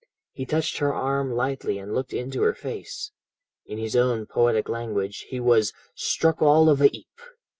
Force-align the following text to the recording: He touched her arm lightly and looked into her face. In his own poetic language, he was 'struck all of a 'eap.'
He 0.31 0.47
touched 0.47 0.79
her 0.79 0.91
arm 0.95 1.31
lightly 1.31 1.77
and 1.77 1.93
looked 1.93 2.11
into 2.11 2.41
her 2.41 2.55
face. 2.55 3.11
In 3.67 3.77
his 3.77 3.95
own 3.95 4.25
poetic 4.25 4.67
language, 4.67 5.27
he 5.29 5.39
was 5.39 5.73
'struck 5.93 6.41
all 6.41 6.69
of 6.69 6.81
a 6.81 6.87
'eap.' 6.89 7.19